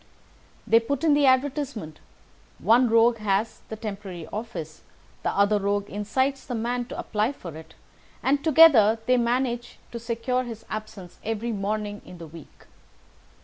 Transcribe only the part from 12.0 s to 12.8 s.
in the week.